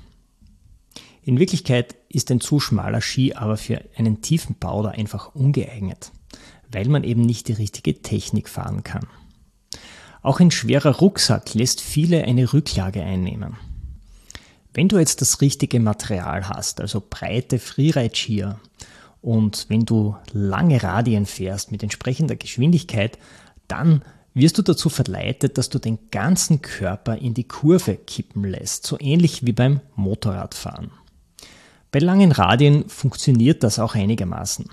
In 1.22 1.38
Wirklichkeit 1.38 1.94
ist 2.08 2.30
ein 2.30 2.40
zu 2.40 2.60
schmaler 2.60 3.00
Ski 3.00 3.34
aber 3.34 3.56
für 3.56 3.82
einen 3.96 4.22
tiefen 4.22 4.56
Powder 4.56 4.92
einfach 4.92 5.34
ungeeignet, 5.34 6.12
weil 6.70 6.88
man 6.88 7.04
eben 7.04 7.22
nicht 7.22 7.48
die 7.48 7.52
richtige 7.54 8.02
Technik 8.02 8.48
fahren 8.48 8.84
kann. 8.84 9.06
Auch 10.22 10.40
ein 10.40 10.50
schwerer 10.50 10.96
Rucksack 10.96 11.54
lässt 11.54 11.80
viele 11.80 12.24
eine 12.24 12.52
Rücklage 12.52 13.02
einnehmen. 13.02 13.56
Wenn 14.72 14.88
du 14.88 14.98
jetzt 14.98 15.20
das 15.20 15.40
richtige 15.40 15.80
Material 15.80 16.48
hast, 16.48 16.80
also 16.80 17.02
breite 17.08 17.58
Freeride-Skier, 17.58 18.58
und 19.20 19.66
wenn 19.68 19.86
du 19.86 20.16
lange 20.32 20.82
Radien 20.82 21.24
fährst 21.24 21.72
mit 21.72 21.82
entsprechender 21.82 22.36
Geschwindigkeit, 22.36 23.18
dann 23.68 24.02
wirst 24.34 24.58
du 24.58 24.62
dazu 24.62 24.88
verleitet, 24.88 25.56
dass 25.56 25.68
du 25.68 25.78
den 25.78 25.98
ganzen 26.10 26.60
Körper 26.60 27.16
in 27.16 27.34
die 27.34 27.48
Kurve 27.48 27.96
kippen 27.96 28.44
lässt, 28.44 28.86
so 28.86 28.98
ähnlich 29.00 29.46
wie 29.46 29.52
beim 29.52 29.80
Motorradfahren. 29.94 30.90
Bei 31.92 32.00
langen 32.00 32.32
Radien 32.32 32.88
funktioniert 32.88 33.62
das 33.62 33.78
auch 33.78 33.94
einigermaßen. 33.94 34.66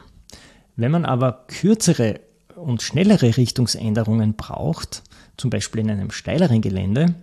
Wenn 0.75 0.91
man 0.91 1.05
aber 1.05 1.45
kürzere 1.47 2.19
und 2.55 2.81
schnellere 2.81 3.37
Richtungsänderungen 3.37 4.33
braucht, 4.33 5.03
zum 5.37 5.51
Beispiel 5.51 5.81
in 5.81 5.91
einem 5.91 6.11
steileren 6.11 6.61
Gelände, 6.61 7.13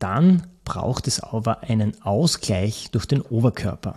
dann 0.00 0.48
braucht 0.64 1.06
es 1.06 1.20
aber 1.20 1.62
einen 1.62 2.02
Ausgleich 2.02 2.88
durch 2.90 3.06
den 3.06 3.20
Oberkörper. 3.22 3.94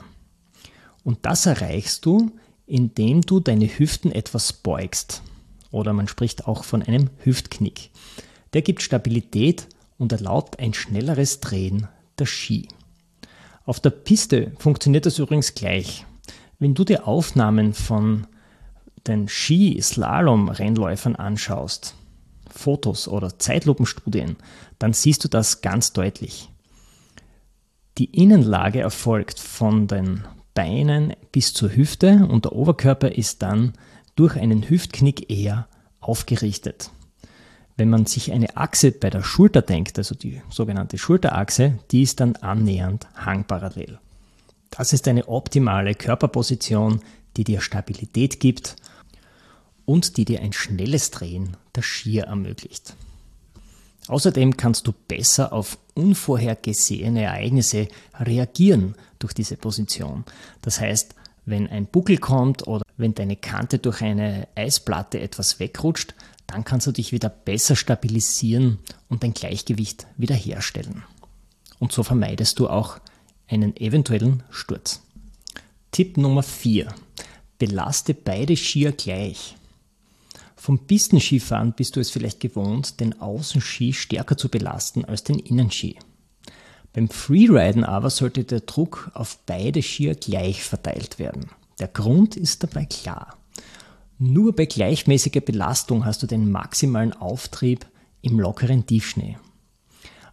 Und 1.04 1.20
das 1.24 1.48
erreichst 1.48 2.06
du, 2.06 2.32
indem 2.68 3.22
du 3.22 3.40
deine 3.40 3.66
Hüften 3.66 4.12
etwas 4.12 4.54
beugst. 4.54 5.24
Oder 5.72 5.94
man 5.94 6.08
spricht 6.08 6.48
auch 6.48 6.64
von 6.64 6.82
einem 6.82 7.10
Hüftknick. 7.24 7.92
Der 8.54 8.62
gibt 8.62 8.82
Stabilität 8.82 9.68
und 9.98 10.12
erlaubt 10.12 10.60
ein 10.60 10.74
schnelleres 10.74 11.40
Drehen 11.40 11.88
der 12.18 12.26
Ski. 12.26 12.68
Auf 13.66 13.80
der 13.80 13.92
Piste 13.92 14.52
funktioniert 14.58 15.06
das 15.06 15.20
übrigens 15.20 15.54
gleich. 15.54 16.06
Wenn 16.58 16.74
du 16.74 16.84
dir 16.84 17.08
Aufnahmen 17.08 17.74
von 17.74 18.26
den 19.08 19.28
Ski-Slalom-Rennläufern 19.28 21.16
anschaust, 21.16 21.96
Fotos 22.50 23.08
oder 23.08 23.38
Zeitlupenstudien, 23.38 24.38
dann 24.80 24.94
siehst 24.94 25.24
du 25.24 25.28
das 25.28 25.62
ganz 25.62 25.94
deutlich. 25.94 26.50
Die 27.98 28.06
Innenlage 28.06 28.80
erfolgt 28.80 29.40
von 29.40 29.88
den 29.88 30.24
Beinen 30.54 31.14
bis 31.32 31.54
zur 31.54 31.76
Hüfte 31.76 32.28
und 32.30 32.46
der 32.46 32.54
Oberkörper 32.54 33.12
ist 33.12 33.42
dann 33.42 33.74
durch 34.20 34.36
einen 34.36 34.70
Hüftknick 34.70 35.32
eher 35.32 35.70
aufgerichtet. 36.02 36.92
Wenn 37.78 37.90
man 37.90 38.06
sich 38.06 38.34
eine 38.34 38.58
Achse 38.58 38.92
bei 38.92 39.10
der 39.10 39.24
Schulter 39.24 39.62
denkt, 39.62 39.98
also 39.98 40.14
die 40.14 40.42
sogenannte 40.50 40.98
Schulterachse, 40.98 41.80
die 41.92 42.02
ist 42.02 42.20
dann 42.20 42.36
annähernd 42.36 43.08
hangparallel. 43.16 43.98
Das 44.72 44.92
ist 44.92 45.08
eine 45.08 45.30
optimale 45.30 45.96
Körperposition, 45.96 47.00
die 47.38 47.46
dir 47.46 47.62
Stabilität 47.62 48.42
gibt 48.42 48.76
und 49.86 50.18
die 50.18 50.26
dir 50.26 50.42
ein 50.42 50.52
schnelles 50.52 51.12
Drehen 51.12 51.56
der 51.74 51.84
Skier 51.84 52.26
ermöglicht. 52.26 52.98
Außerdem 54.10 54.58
kannst 54.58 54.86
du 54.86 54.92
besser 54.92 55.54
auf 55.54 55.78
unvorhergesehene 55.94 57.24
Ereignisse 57.24 57.88
reagieren 58.20 58.96
durch 59.18 59.34
diese 59.34 59.56
Position. 59.56 60.26
Das 60.62 60.82
heißt, 60.82 61.16
wenn 61.46 61.68
ein 61.68 61.86
Buckel 61.86 62.18
kommt 62.18 62.68
oder 62.68 62.84
wenn 63.00 63.16
deine 63.16 63.38
Kante 63.38 63.80
durch 63.80 64.02
eine 64.02 64.48
Eisplatte 64.56 65.20
etwas 65.20 65.60
wegrutscht, 65.60 66.14
dann 66.48 66.66
kannst 66.66 66.86
du 66.86 66.92
dich 66.92 67.12
wieder 67.12 67.30
besser 67.30 67.76
stabilisieren 67.76 68.80
und 69.08 69.24
dein 69.24 69.34
Gleichgewicht 69.34 70.06
wiederherstellen. 70.18 71.04
Und 71.80 71.94
so 71.94 72.04
vermeidest 72.04 72.60
du 72.60 72.68
auch 72.68 73.00
einen 73.48 73.76
eventuellen 73.78 74.44
Sturz. 74.50 75.02
Tipp 75.92 76.18
Nummer 76.18 76.44
4. 76.44 76.94
Belaste 77.58 78.14
beide 78.14 78.58
Skier 78.58 78.92
gleich. 78.92 79.56
Vom 80.56 80.80
Pistenskifahren 80.80 81.74
bist 81.74 81.96
du 81.96 82.02
es 82.02 82.10
vielleicht 82.10 82.42
gewohnt, 82.42 83.00
den 83.00 83.22
Außenski 83.22 83.94
stärker 83.94 84.38
zu 84.38 84.50
belasten 84.50 85.06
als 85.06 85.24
den 85.24 85.40
Innenski. 85.40 85.98
Beim 86.92 87.08
Freeriden 87.08 87.86
aber 87.86 88.10
sollte 88.10 88.44
der 88.44 88.62
Druck 88.62 89.12
auf 89.14 89.40
beide 89.46 89.82
Skier 89.82 90.16
gleich 90.16 90.64
verteilt 90.64 91.18
werden. 91.18 91.50
Der 91.80 91.88
Grund 91.88 92.36
ist 92.36 92.64
dabei 92.64 92.86
klar. 92.86 93.38
Nur 94.18 94.54
bei 94.54 94.66
gleichmäßiger 94.66 95.42
Belastung 95.42 96.06
hast 96.06 96.22
du 96.22 96.28
den 96.28 96.52
maximalen 96.52 97.14
Auftrieb 97.14 97.86
im 98.22 98.40
lockeren 98.40 98.86
Tiefschnee. 98.86 99.38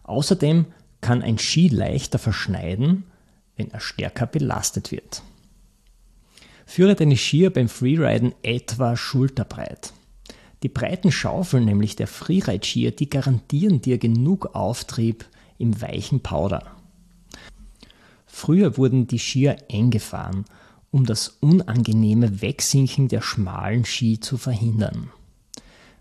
Außerdem 0.03 0.65
kann 0.99 1.21
ein 1.21 1.37
Ski 1.37 1.69
leichter 1.69 2.19
verschneiden, 2.19 3.05
wenn 3.55 3.71
er 3.71 3.79
stärker 3.79 4.25
belastet 4.25 4.91
wird. 4.91 5.23
Führe 6.65 6.95
deine 6.95 7.15
Skier 7.15 7.49
beim 7.49 7.69
Freeriden 7.69 8.35
etwa 8.43 8.97
schulterbreit. 8.97 9.93
Die 10.63 10.69
breiten 10.69 11.11
Schaufeln, 11.11 11.63
nämlich 11.63 11.95
der 11.95 12.07
Freeride-Skier, 12.07 12.91
die 12.91 13.09
garantieren 13.09 13.81
dir 13.81 13.97
genug 13.99 14.53
Auftrieb 14.53 15.25
im 15.57 15.81
weichen 15.81 16.21
Powder. 16.21 16.63
Früher 18.25 18.77
wurden 18.77 19.07
die 19.07 19.19
Skier 19.19 19.57
eng 19.69 19.91
gefahren, 19.91 20.45
um 20.91 21.05
das 21.05 21.37
unangenehme 21.39 22.41
Wegsinken 22.41 23.07
der 23.07 23.21
schmalen 23.21 23.85
Ski 23.85 24.19
zu 24.19 24.37
verhindern. 24.37 25.11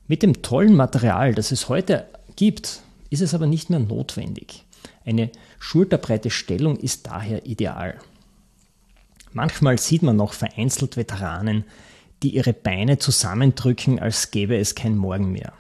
Mit 0.09 0.23
dem 0.23 0.43
tollen 0.43 0.75
Material, 0.75 1.35
das 1.35 1.51
es 1.51 1.69
heute 1.69 2.07
gibt, 2.37 2.83
ist 3.11 3.23
es 3.23 3.35
aber 3.35 3.47
nicht 3.47 3.71
mehr 3.71 3.81
notwendig. 3.81 4.65
Eine 5.05 5.31
schulterbreite 5.59 6.31
Stellung 6.31 6.77
ist 6.77 7.07
daher 7.07 7.47
ideal. 7.47 7.99
Manchmal 9.33 9.79
sieht 9.79 10.03
man 10.03 10.17
noch 10.17 10.33
vereinzelt 10.33 10.97
Veteranen, 10.97 11.65
die 12.23 12.35
ihre 12.35 12.53
Beine 12.53 12.99
zusammendrücken, 12.99 13.99
als 13.99 14.31
gäbe 14.31 14.57
es 14.57 14.75
kein 14.75 14.97
Morgen 14.97 15.33
mehr. 15.33 15.53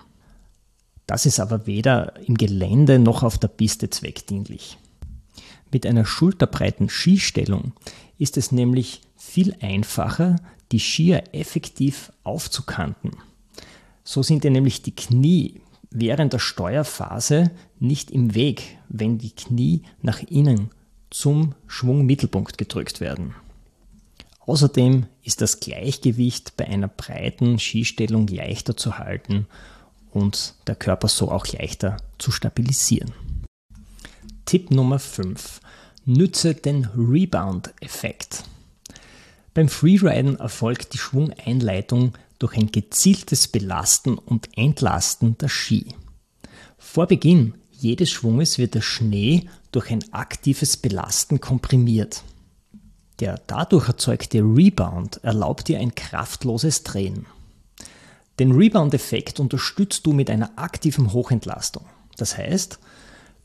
Das 1.07 1.27
ist 1.27 1.39
aber 1.39 1.67
weder 1.67 2.15
im 2.27 2.37
Gelände 2.37 2.99
noch 2.99 3.23
auf 3.23 3.39
der 3.39 3.49
Piste 3.49 3.91
zweckdienlich. 3.91 4.79
Mit 5.71 5.87
einer 5.87 6.05
schulterbreiten 6.05 6.89
Skistellung 6.89 7.73
ist 8.19 8.37
es 8.37 8.51
nämlich 8.51 9.03
viel 9.37 9.55
einfacher, 9.61 10.37
die 10.73 10.81
Skier 10.81 11.25
effektiv 11.33 12.11
aufzukanten. 12.25 13.11
So 14.03 14.23
sind 14.23 14.45
dir 14.45 14.51
nämlich 14.51 14.81
die 14.81 14.97
Knie 14.97 15.61
während 15.91 16.33
der 16.33 16.39
Steuerphase 16.39 17.51
nicht 17.79 18.11
im 18.11 18.35
Weg, 18.35 18.79
wenn 18.89 19.19
die 19.19 19.33
Knie 19.33 19.83
nach 20.01 20.23
innen 20.23 20.71
zum 21.11 21.55
Schwungmittelpunkt 21.67 22.57
gedrückt 22.57 23.03
werden. 23.03 23.35
Außerdem 24.41 25.05
ist 25.23 25.43
das 25.43 25.61
Gleichgewicht 25.61 26.57
bei 26.57 26.67
einer 26.67 26.89
breiten 26.89 27.59
Skistellung 27.59 28.29
leichter 28.29 28.75
zu 28.75 28.97
halten 28.99 29.47
und 30.13 30.55
der 30.67 30.77
Körper 30.77 31.09
so 31.09 31.31
auch 31.31 31.47
leichter 31.47 31.99
zu 32.17 32.31
stabilisieren. 32.31 33.13
Tipp 34.47 34.71
Nummer 34.71 34.99
5. 34.99 35.61
Nütze 36.07 36.55
den 36.55 36.87
Rebound-Effekt. 36.97 38.45
Beim 39.57 39.71
Freeriden 39.71 40.39
erfolgt 40.39 40.93
die 40.93 40.99
Schwungeinleitung 40.99 42.13
durch 42.39 42.59
ein 42.59 42.71
gezieltes 42.71 43.49
Belasten 43.49 44.19
und 44.19 44.51
Entlasten 44.55 45.39
der 45.39 45.49
Ski. 45.49 45.95
Vor 46.77 47.07
Beginn 47.07 47.55
jedes 47.73 48.11
Schwunges 48.11 48.59
wird 48.59 48.75
der 48.75 48.83
Schnee 48.83 49.49
durch 49.73 49.91
ein 49.91 50.05
aktives 50.13 50.77
Belasten 50.77 51.41
komprimiert. 51.41 52.23
Der 53.19 53.41
dadurch 53.47 53.89
erzeugte 53.89 54.41
Rebound 54.41 55.25
erlaubt 55.25 55.69
dir 55.69 55.79
ein 55.79 55.95
kraftloses 55.95 56.83
Drehen. 56.83 57.25
Den 58.39 58.53
Rebound-Effekt 58.53 59.41
unterstützt 59.41 60.05
du 60.05 60.13
mit 60.13 60.29
einer 60.29 60.51
aktiven 60.57 61.15
Hochentlastung. 61.15 61.87
Das 62.19 62.37
heißt, 62.37 62.79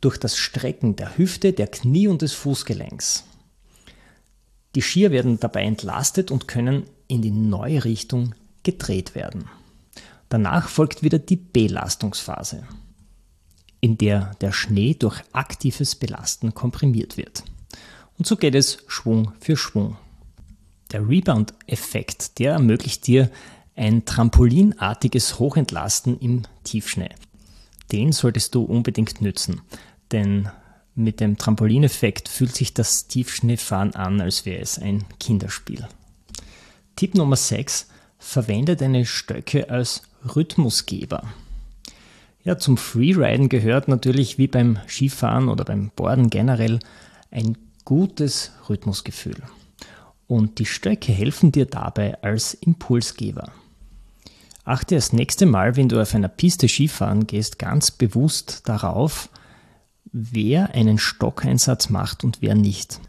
durch 0.02 0.18
das 0.18 0.36
Strecken 0.36 0.98
der 0.98 1.18
Hüfte, 1.18 1.54
der 1.54 1.68
Knie 1.68 2.10
und 2.10 2.22
des 2.22 2.34
Fußgelenks. 2.34 3.24
Die 4.76 4.82
Skier 4.82 5.12
werden 5.12 5.40
dabei 5.40 5.64
entlastet 5.64 6.32
und 6.32 6.48
können 6.48 6.84
in 7.08 7.22
die 7.22 7.32
neue 7.32 7.84
Richtung 7.84 8.36
gedreht 8.64 9.16
werden. 9.16 9.46
Danach 10.30 10.70
folgt 10.70 11.04
wieder 11.04 11.20
die 11.20 11.36
Belastungsphase, 11.36 12.64
in 13.82 13.98
der 13.98 14.32
der 14.40 14.54
Schnee 14.54 14.94
durch 14.94 15.22
aktives 15.34 15.96
Belasten 15.96 16.54
komprimiert 16.54 17.18
wird. 17.18 17.44
Und 18.18 18.28
so 18.28 18.38
geht 18.38 18.56
es 18.56 18.78
Schwung 18.88 19.34
für 19.40 19.58
Schwung. 19.58 19.98
Der 20.92 21.08
Rebound-Effekt, 21.08 22.40
der 22.40 22.54
ermöglicht 22.54 23.08
dir 23.08 23.30
ein 23.76 24.06
trampolinartiges 24.06 25.40
Hochentlasten 25.40 26.20
im 26.20 26.44
Tiefschnee. 26.64 27.16
Den 27.92 28.12
solltest 28.12 28.56
du 28.56 28.64
unbedingt 28.64 29.22
nützen, 29.22 29.62
denn 30.12 30.50
mit 31.04 31.20
dem 31.20 31.38
Trampolineffekt 31.38 32.30
fühlt 32.30 32.56
sich 32.56 32.74
das 32.74 33.08
Tiefschneefahren 33.08 33.96
an, 33.96 34.22
als 34.22 34.46
wäre 34.46 34.62
es 34.62 34.80
ein 34.80 35.06
Kinderspiel. 35.20 35.88
Tipp 36.96 37.16
Nummer 37.16 37.36
6. 37.36 37.88
Verwende 38.20 38.76
deine 38.76 39.06
Stöcke 39.06 39.70
als 39.70 40.04
Rhythmusgeber. 40.36 41.24
Ja, 42.44 42.58
zum 42.58 42.78
Freeriden 42.78 43.50
gehört 43.50 43.88
natürlich 43.88 44.38
wie 44.38 44.48
beim 44.48 44.80
Skifahren 44.88 45.50
oder 45.50 45.64
beim 45.64 45.92
Borden 45.96 46.30
generell 46.30 46.80
ein 47.30 47.58
gutes 47.86 48.52
Rhythmusgefühl. 48.70 49.38
Und 50.28 50.60
die 50.60 50.66
Stöcke 50.66 51.12
helfen 51.12 51.52
dir 51.52 51.66
dabei 51.66 52.22
als 52.24 52.54
Impulsgeber. 52.54 53.52
Achte 54.64 54.96
das 54.96 55.12
nächste 55.12 55.46
Mal, 55.46 55.76
wenn 55.76 55.90
du 55.90 56.00
auf 56.00 56.14
einer 56.14 56.30
Piste 56.30 56.68
Skifahren 56.68 57.28
gehst, 57.28 57.60
ganz 57.60 57.92
bewusst 57.92 58.62
darauf, 58.66 59.30
wer 60.12 60.74
einen 60.74 60.98
Stockeinsatz 60.98 61.90
macht 61.90 62.24
und 62.24 62.42
wer 62.42 62.56
nicht. 62.56 63.00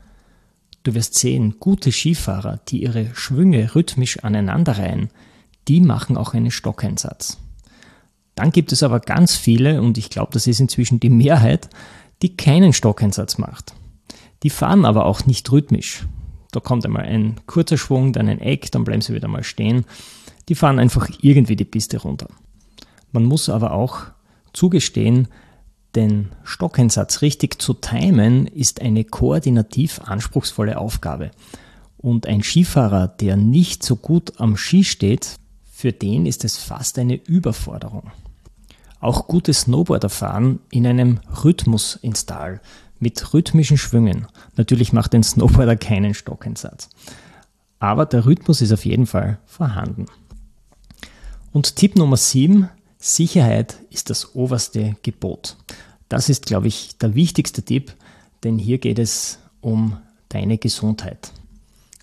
Du 0.82 0.94
wirst 0.94 1.14
sehen, 1.14 1.56
gute 1.60 1.92
Skifahrer, 1.92 2.60
die 2.68 2.82
ihre 2.82 3.14
Schwünge 3.14 3.74
rhythmisch 3.74 4.18
aneinanderreihen, 4.20 5.10
die 5.68 5.80
machen 5.80 6.16
auch 6.16 6.34
einen 6.34 6.50
Stockeinsatz. 6.50 7.38
Dann 8.34 8.50
gibt 8.50 8.72
es 8.72 8.82
aber 8.82 9.00
ganz 9.00 9.36
viele, 9.36 9.80
und 9.82 9.98
ich 9.98 10.10
glaube, 10.10 10.32
das 10.32 10.46
ist 10.46 10.60
inzwischen 10.60 10.98
die 10.98 11.10
Mehrheit, 11.10 11.68
die 12.22 12.36
keinen 12.36 12.72
Stockeinsatz 12.72 13.38
macht. 13.38 13.74
Die 14.42 14.50
fahren 14.50 14.84
aber 14.84 15.06
auch 15.06 15.26
nicht 15.26 15.50
rhythmisch. 15.52 16.06
Da 16.50 16.60
kommt 16.60 16.84
einmal 16.84 17.04
ein 17.04 17.36
kurzer 17.46 17.78
Schwung, 17.78 18.12
dann 18.12 18.28
ein 18.28 18.40
Eck, 18.40 18.72
dann 18.72 18.84
bleiben 18.84 19.02
sie 19.02 19.14
wieder 19.14 19.28
mal 19.28 19.44
stehen. 19.44 19.84
Die 20.48 20.54
fahren 20.54 20.78
einfach 20.78 21.08
irgendwie 21.20 21.56
die 21.56 21.64
Piste 21.64 21.98
runter. 21.98 22.28
Man 23.12 23.24
muss 23.24 23.48
aber 23.48 23.72
auch 23.72 24.00
zugestehen, 24.52 25.28
den 25.94 26.30
Stockeinsatz 26.44 27.22
richtig 27.22 27.60
zu 27.60 27.74
timen, 27.74 28.46
ist 28.46 28.80
eine 28.80 29.04
koordinativ 29.04 30.00
anspruchsvolle 30.00 30.78
Aufgabe. 30.78 31.30
Und 31.98 32.26
ein 32.26 32.42
Skifahrer, 32.42 33.08
der 33.08 33.36
nicht 33.36 33.82
so 33.82 33.96
gut 33.96 34.40
am 34.40 34.56
Ski 34.56 34.84
steht, 34.84 35.36
für 35.70 35.92
den 35.92 36.26
ist 36.26 36.44
es 36.44 36.56
fast 36.56 36.98
eine 36.98 37.14
Überforderung. 37.14 38.10
Auch 39.00 39.26
gutes 39.26 39.62
Snowboarderfahren 39.62 40.60
in 40.70 40.86
einem 40.86 41.20
Rhythmusinstall 41.44 42.60
mit 43.00 43.34
rhythmischen 43.34 43.78
Schwüngen. 43.78 44.26
Natürlich 44.56 44.92
macht 44.92 45.14
ein 45.14 45.24
Snowboarder 45.24 45.76
keinen 45.76 46.14
Stockeinsatz. 46.14 46.88
Aber 47.80 48.06
der 48.06 48.26
Rhythmus 48.26 48.60
ist 48.60 48.72
auf 48.72 48.84
jeden 48.84 49.06
Fall 49.06 49.38
vorhanden. 49.44 50.06
Und 51.52 51.74
Tipp 51.76 51.96
Nummer 51.96 52.16
7, 52.16 52.68
Sicherheit 53.04 53.78
ist 53.90 54.10
das 54.10 54.36
oberste 54.36 54.94
Gebot. 55.02 55.56
Das 56.08 56.28
ist, 56.28 56.46
glaube 56.46 56.68
ich, 56.68 56.96
der 56.98 57.16
wichtigste 57.16 57.64
Tipp, 57.64 57.94
denn 58.44 58.58
hier 58.58 58.78
geht 58.78 59.00
es 59.00 59.40
um 59.60 59.98
deine 60.28 60.56
Gesundheit. 60.56 61.32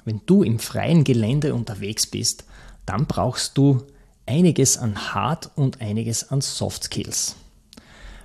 Wenn 0.03 0.19
du 0.25 0.43
im 0.43 0.59
freien 0.59 1.05
Gelände 1.05 1.55
unterwegs 1.55 2.05
bist, 2.05 2.43
dann 2.85 3.05
brauchst 3.05 3.57
du 3.57 3.83
einiges 4.25 4.77
an 4.77 5.13
Hard 5.13 5.49
und 5.55 5.79
einiges 5.79 6.31
an 6.31 6.41
Soft 6.41 6.83
Skills. 6.83 7.37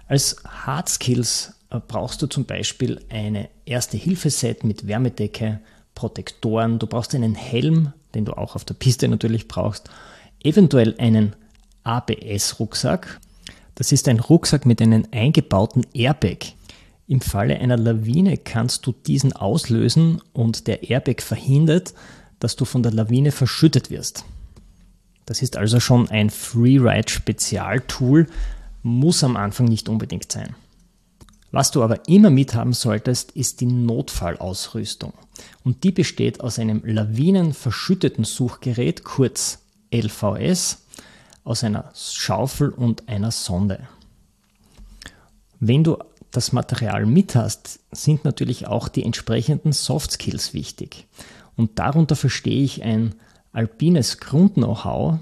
Als 0.08 0.36
Hard 0.44 0.88
Skills 0.88 1.52
äh, 1.70 1.78
brauchst 1.78 2.22
du 2.22 2.26
zum 2.26 2.44
Beispiel 2.44 3.00
eine 3.08 3.50
Erste-Hilfe-Set 3.66 4.64
mit 4.64 4.88
Wärmedecke, 4.88 5.60
Protektoren, 5.94 6.80
du 6.80 6.88
brauchst 6.88 7.14
einen 7.14 7.36
Helm, 7.36 7.92
den 8.16 8.24
du 8.24 8.32
auch 8.32 8.56
auf 8.56 8.64
der 8.64 8.74
Piste 8.74 9.06
natürlich 9.06 9.46
brauchst, 9.46 9.90
eventuell 10.42 10.96
einen 10.98 11.36
ABS-Rucksack. 11.84 13.20
Das 13.74 13.92
ist 13.92 14.08
ein 14.08 14.20
Rucksack 14.20 14.66
mit 14.66 14.82
einem 14.82 15.06
eingebauten 15.10 15.86
Airbag. 15.94 16.54
Im 17.06 17.20
Falle 17.20 17.58
einer 17.58 17.76
Lawine 17.76 18.38
kannst 18.38 18.86
du 18.86 18.92
diesen 18.92 19.32
auslösen 19.34 20.22
und 20.32 20.66
der 20.66 20.88
Airbag 20.88 21.20
verhindert, 21.20 21.94
dass 22.40 22.56
du 22.56 22.64
von 22.64 22.82
der 22.82 22.92
Lawine 22.92 23.30
verschüttet 23.30 23.90
wirst. 23.90 24.24
Das 25.26 25.42
ist 25.42 25.56
also 25.56 25.80
schon 25.80 26.08
ein 26.08 26.30
Freeride-Spezialtool, 26.30 28.26
muss 28.82 29.24
am 29.24 29.36
Anfang 29.36 29.66
nicht 29.66 29.88
unbedingt 29.88 30.30
sein. 30.30 30.54
Was 31.50 31.70
du 31.70 31.82
aber 31.82 32.08
immer 32.08 32.30
mithaben 32.30 32.72
solltest, 32.72 33.32
ist 33.32 33.60
die 33.60 33.66
Notfallausrüstung. 33.66 35.12
Und 35.62 35.84
die 35.84 35.92
besteht 35.92 36.40
aus 36.40 36.58
einem 36.58 36.82
lawinenverschütteten 36.84 38.24
Suchgerät, 38.24 39.04
kurz 39.04 39.60
LVS, 39.94 40.83
aus 41.44 41.62
einer 41.62 41.90
Schaufel 41.94 42.70
und 42.70 43.08
einer 43.08 43.30
Sonde. 43.30 43.86
Wenn 45.60 45.84
du 45.84 45.98
das 46.30 46.52
Material 46.52 47.06
mit 47.06 47.36
hast, 47.36 47.78
sind 47.92 48.24
natürlich 48.24 48.66
auch 48.66 48.88
die 48.88 49.04
entsprechenden 49.04 49.72
Soft 49.72 50.10
Skills 50.12 50.52
wichtig. 50.52 51.06
Und 51.56 51.78
darunter 51.78 52.16
verstehe 52.16 52.64
ich 52.64 52.82
ein 52.82 53.14
alpines 53.52 54.18
Grund-Know-how, 54.18 55.18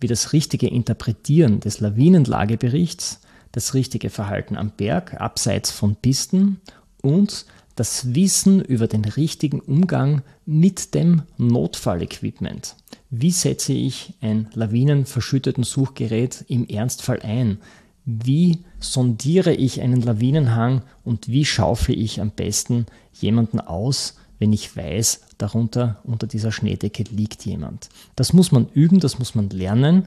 wie 0.00 0.06
das 0.06 0.32
richtige 0.32 0.68
Interpretieren 0.68 1.60
des 1.60 1.80
Lawinenlageberichts, 1.80 3.20
das 3.52 3.74
richtige 3.74 4.10
Verhalten 4.10 4.56
am 4.56 4.70
Berg 4.70 5.20
abseits 5.20 5.70
von 5.70 5.96
Pisten 5.96 6.60
und 7.02 7.44
das 7.74 8.14
Wissen 8.14 8.60
über 8.60 8.86
den 8.86 9.04
richtigen 9.04 9.60
Umgang 9.60 10.22
mit 10.46 10.94
dem 10.94 11.22
Notfallequipment. 11.38 12.76
Wie 13.10 13.30
setze 13.30 13.72
ich 13.72 14.14
ein 14.20 14.48
lawinenverschütteten 14.54 15.64
Suchgerät 15.64 16.44
im 16.48 16.66
Ernstfall 16.68 17.20
ein? 17.22 17.58
Wie 18.04 18.64
sondiere 18.80 19.54
ich 19.54 19.80
einen 19.80 20.02
Lawinenhang 20.02 20.82
und 21.04 21.28
wie 21.28 21.44
schaufle 21.44 21.94
ich 21.94 22.20
am 22.20 22.30
besten 22.30 22.86
jemanden 23.12 23.60
aus, 23.60 24.16
wenn 24.38 24.52
ich 24.52 24.76
weiß, 24.76 25.22
darunter 25.38 26.00
unter 26.04 26.26
dieser 26.26 26.52
Schneedecke 26.52 27.04
liegt 27.10 27.44
jemand? 27.46 27.88
Das 28.14 28.32
muss 28.32 28.52
man 28.52 28.68
üben, 28.74 29.00
das 29.00 29.18
muss 29.18 29.34
man 29.34 29.48
lernen 29.50 30.06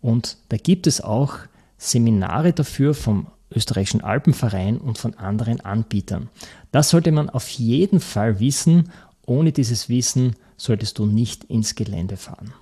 Und 0.00 0.36
da 0.50 0.56
gibt 0.56 0.86
es 0.86 1.00
auch 1.00 1.34
Seminare 1.78 2.52
dafür 2.52 2.94
vom 2.94 3.28
österreichischen 3.54 4.02
Alpenverein 4.02 4.78
und 4.78 4.98
von 4.98 5.14
anderen 5.14 5.60
Anbietern. 5.60 6.28
Das 6.70 6.90
sollte 6.90 7.12
man 7.12 7.30
auf 7.30 7.48
jeden 7.48 8.00
Fall 8.00 8.40
wissen. 8.40 8.90
Ohne 9.26 9.52
dieses 9.52 9.88
Wissen 9.88 10.36
solltest 10.56 10.98
du 10.98 11.06
nicht 11.06 11.44
ins 11.44 11.74
Gelände 11.74 12.16
fahren. 12.16 12.52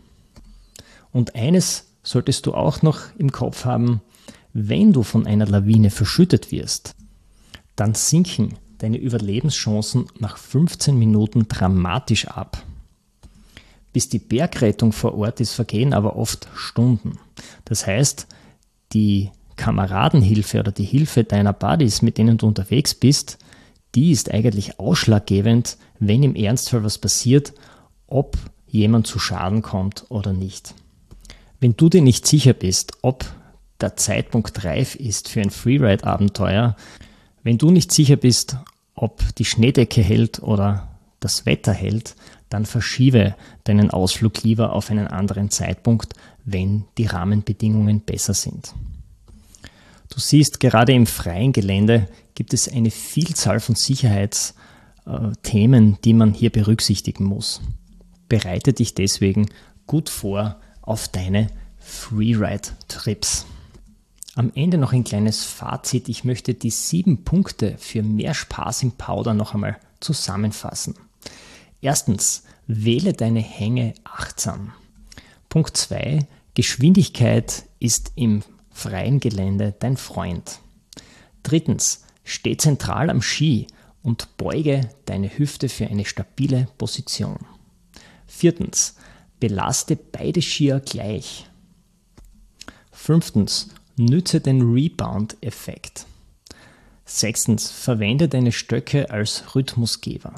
Und 1.13 1.35
eines 1.35 1.87
solltest 2.03 2.47
du 2.47 2.55
auch 2.55 2.83
noch 2.83 3.01
im 3.19 3.33
Kopf 3.33 3.65
haben, 3.65 4.01
wenn 4.53 4.93
du 4.93 5.03
von 5.03 5.27
einer 5.27 5.47
Lawine 5.47 5.91
verschüttet 5.91 6.51
wirst, 6.51 6.95
dann 7.75 7.95
sinken 7.95 8.55
deine 8.79 8.99
Überlebenschancen 8.99 10.07
nach 10.19 10.39
15 10.39 10.99
Minuten 10.99 11.49
dramatisch 11.49 12.29
ab. 12.29 12.63
Bis 13.93 14.09
die 14.09 14.19
Bergrettung 14.19 14.93
vor 14.93 15.15
Ort 15.15 15.41
ist, 15.41 15.55
vergehen 15.55 15.93
aber 15.95 16.17
oft 16.17 16.49
Stunden. 16.55 17.19
Das 17.65 17.87
heißt, 17.87 18.27
die 18.93 19.31
Kameradenhilfe 19.57 20.61
oder 20.61 20.73
die 20.73 20.85
Hilfe 20.85 21.25
deiner 21.25 21.53
Buddies, 21.53 22.03
mit 22.03 22.19
denen 22.19 22.39
du 22.39 22.47
unterwegs 22.47 22.95
bist, 22.95 23.39
die 23.95 24.11
ist 24.13 24.33
eigentlich 24.33 24.79
ausschlaggebend, 24.79 25.79
wenn 25.99 26.23
im 26.23 26.35
Ernstfall 26.35 26.85
was 26.85 26.99
passiert, 26.99 27.55
ob 28.07 28.37
jemand 28.67 29.07
zu 29.07 29.19
Schaden 29.19 29.63
kommt 29.63 30.05
oder 30.11 30.33
nicht. 30.33 30.75
Wenn 31.61 31.77
du 31.77 31.89
dir 31.89 32.03
nicht 32.03 32.27
sicher 32.27 32.53
bist, 32.53 32.93
ob 33.03 33.25
der 33.81 33.97
Zeitpunkt 33.97 34.65
reif 34.65 34.95
ist 34.95 35.29
für 35.29 35.41
ein 35.41 35.51
Freeride-Abenteuer, 35.51 36.77
wenn 37.43 37.59
du 37.59 37.71
nicht 37.71 37.93
sicher 37.93 38.17
bist, 38.17 38.57
ob 38.95 39.23
die 39.37 39.45
Schneedecke 39.45 40.03
hält 40.03 40.43
oder 40.43 40.89
das 41.21 41.47
Wetter 41.47 41.73
hält, 41.73 42.15
dann 42.49 42.67
verschiebe 42.67 43.35
deinen 43.65 43.91
Ausflug 43.91 44.43
lieber 44.43 44.73
auf 44.73 44.91
einen 44.91 45.09
anderen 45.09 45.51
Zeitpunkt, 45.51 46.15
wenn 46.45 46.85
die 46.99 47.07
Rahmenbedingungen 47.07 48.01
besser 48.01 48.35
sind. 48.35 48.75
Du 50.09 50.21
siehst, 50.21 50.61
gerade 50.61 50.93
im 50.93 51.07
freien 51.07 51.53
Gelände 51.53 52.09
gibt 52.35 52.55
es 52.55 52.69
eine 52.69 52.91
Vielzahl 52.91 53.61
von 53.61 53.75
Sicherheitsthemen, 53.75 55.99
die 56.05 56.15
man 56.15 56.33
hier 56.33 56.51
berücksichtigen 56.51 57.25
muss. 57.25 57.61
Bereite 58.29 58.73
dich 58.73 58.95
deswegen 58.95 59.47
gut 59.87 60.09
vor 60.09 60.57
auf 60.83 61.09
deine 61.09 61.49
Freeride-Trips. 61.79 63.47
Am 64.35 64.53
Ende 64.55 64.79
noch 64.79 64.93
ein 64.93 65.05
kleines 65.05 65.45
Fazit. 65.45 66.09
Ich 66.09 66.25
möchte 66.25 66.55
die 66.55 66.71
sieben 66.71 67.25
Punkte 67.25 67.77
für 67.79 68.03
mehr 68.03 68.35
Spaß 68.35 68.83
im 68.83 68.93
Powder 68.93 69.35
noch 69.35 69.55
einmal 69.55 69.79
zusammenfassen. 70.01 70.95
Erstens, 71.81 72.43
wähle 72.67 73.13
deine 73.13 73.41
Hänge 73.41 73.95
achtsam. 74.05 74.73
Punkt 75.49 75.77
2, 75.77 76.27
Geschwindigkeit 76.55 77.65
ist 77.79 78.13
im 78.17 78.43
freien 78.77 79.21
Gelände 79.21 79.75
dein 79.79 79.97
Freund. 79.97 80.61
Drittens, 81.43 82.05
steh 82.25 82.57
zentral 82.57 83.09
am 83.09 83.23
Ski 83.23 83.67
und 84.03 84.37
beuge 84.37 84.91
deine 85.07 85.37
Hüfte 85.39 85.69
für 85.69 85.87
eine 85.87 86.05
stabile 86.05 86.69
Position. 86.77 87.39
Viertens, 88.27 88.97
belaste 89.41 89.97
beide 89.97 90.43
Skier 90.43 90.81
gleich. 90.81 91.47
Fünftens, 92.93 93.69
nütze 93.97 94.41
den 94.41 94.61
Rebound-Effekt. 94.61 96.07
Sechstens, 97.07 97.71
verwende 97.71 98.29
deine 98.29 98.53
Stöcke 98.53 99.11
als 99.11 99.55
Rhythmusgeber. 99.55 100.35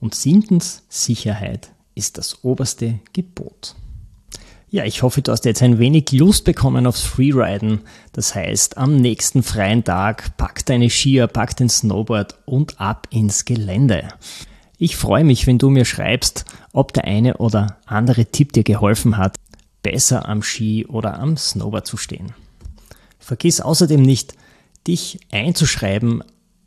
Und 0.00 0.14
siebtens, 0.14 0.82
Sicherheit 0.88 1.70
ist 1.94 2.18
das 2.18 2.42
oberste 2.42 2.98
Gebot. 3.12 3.76
Ja, 4.72 4.84
ich 4.84 5.02
hoffe, 5.02 5.20
du 5.20 5.32
hast 5.32 5.46
jetzt 5.46 5.64
ein 5.64 5.80
wenig 5.80 6.12
Lust 6.12 6.44
bekommen 6.44 6.86
aufs 6.86 7.02
Freeriden. 7.02 7.80
Das 8.12 8.36
heißt, 8.36 8.78
am 8.78 8.94
nächsten 8.94 9.42
freien 9.42 9.82
Tag 9.82 10.36
pack 10.36 10.64
deine 10.64 10.88
Skier, 10.88 11.26
pack 11.26 11.56
den 11.56 11.68
Snowboard 11.68 12.38
und 12.46 12.80
ab 12.80 13.08
ins 13.10 13.44
Gelände. 13.44 14.06
Ich 14.78 14.96
freue 14.96 15.24
mich, 15.24 15.48
wenn 15.48 15.58
du 15.58 15.70
mir 15.70 15.84
schreibst, 15.84 16.44
ob 16.72 16.92
der 16.92 17.04
eine 17.04 17.38
oder 17.38 17.78
andere 17.84 18.26
Tipp 18.26 18.52
dir 18.52 18.62
geholfen 18.62 19.16
hat, 19.16 19.34
besser 19.82 20.28
am 20.28 20.40
Ski 20.40 20.86
oder 20.86 21.18
am 21.18 21.36
Snowboard 21.36 21.88
zu 21.88 21.96
stehen. 21.96 22.32
Vergiss 23.18 23.60
außerdem 23.60 24.00
nicht, 24.00 24.34
dich 24.86 25.18
einzuschreiben 25.32 26.22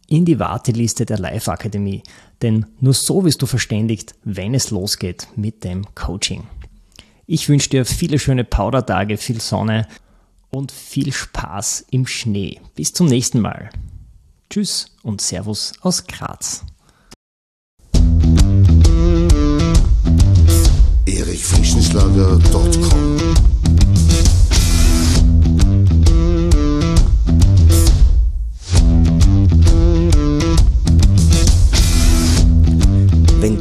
in 0.07 0.25
die 0.25 0.39
Warteliste 0.39 1.05
der 1.05 1.19
Live 1.19 1.47
Akademie, 1.47 2.03
denn 2.41 2.65
nur 2.81 2.93
so 2.93 3.23
wirst 3.23 3.41
du 3.41 3.45
verständigt, 3.45 4.13
wenn 4.25 4.53
es 4.53 4.71
losgeht 4.71 5.29
mit 5.37 5.63
dem 5.63 5.85
Coaching. 5.95 6.43
Ich 7.25 7.49
wünsche 7.49 7.69
dir 7.69 7.85
viele 7.85 8.19
schöne 8.19 8.43
Powdertage, 8.43 9.17
viel 9.17 9.39
Sonne 9.39 9.87
und 10.49 10.71
viel 10.71 11.13
Spaß 11.13 11.85
im 11.91 12.05
Schnee. 12.05 12.59
Bis 12.75 12.93
zum 12.93 13.07
nächsten 13.07 13.39
Mal. 13.39 13.69
Tschüss 14.49 14.87
und 15.01 15.21
Servus 15.21 15.71
aus 15.81 16.05
Graz. 16.05 16.65
erichfrischenschlager.com 21.05 23.52